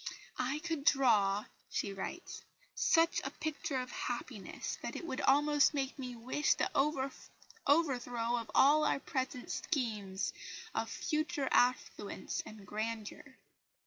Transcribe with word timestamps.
"I 0.39 0.57
could 0.63 0.83
draw," 0.83 1.45
she 1.69 1.93
writes, 1.93 2.41
"such 2.73 3.21
a 3.23 3.29
picture 3.29 3.77
of 3.77 3.91
happiness 3.91 4.79
that 4.81 4.95
it 4.95 5.05
would 5.05 5.21
almost 5.21 5.75
make 5.75 5.99
me 5.99 6.15
wish 6.15 6.55
the 6.55 6.71
overthrow 6.73 8.37
of 8.37 8.49
all 8.55 8.83
our 8.83 8.99
present 8.99 9.51
schemes 9.51 10.33
of 10.73 10.89
future 10.89 11.49
affluence 11.51 12.41
and 12.47 12.65
grandeur." 12.65 13.35